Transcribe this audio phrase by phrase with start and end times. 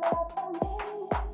[0.00, 1.33] love for me.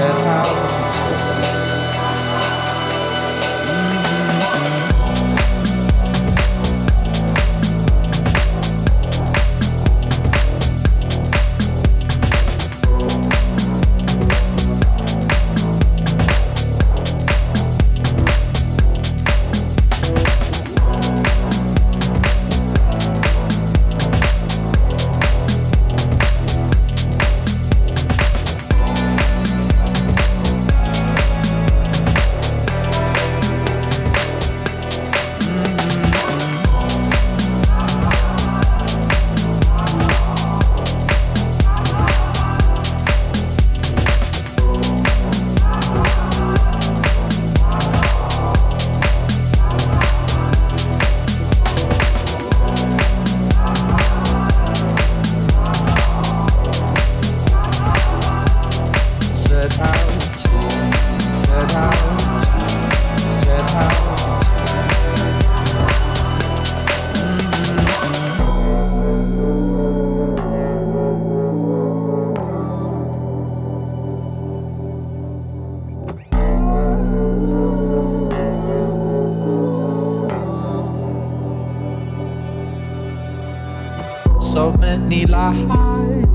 [0.00, 0.89] that house.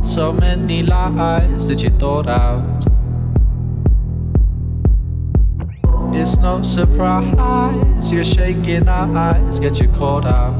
[0.03, 2.85] So many lies that you thought out.
[6.13, 10.55] It's no surprise you're shaking our eyes get you caught out.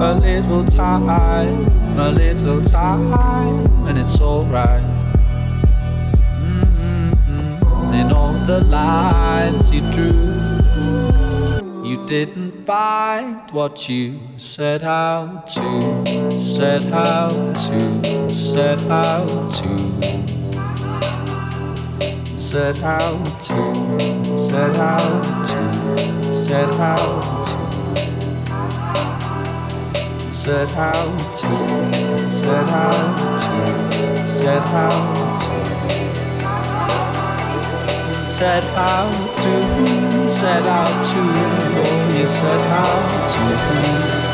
[0.00, 1.08] A little time,
[1.98, 4.84] a little time, and it's alright.
[6.42, 7.94] Mm-hmm.
[7.94, 10.46] In all the lines you drew
[11.86, 14.18] you didn't find what you
[14.56, 15.60] set out to,
[16.38, 19.68] set out to, set out to,
[22.40, 23.74] set out to,
[24.48, 25.60] set out to,
[26.32, 27.96] set out to,
[30.34, 31.52] set out to,
[32.32, 33.92] set out to,
[34.40, 35.04] set out
[35.42, 35.56] to.
[38.26, 39.52] Set out to,
[40.30, 41.20] set out to,
[41.76, 44.25] oh, set out to.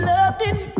[0.00, 0.79] loved him.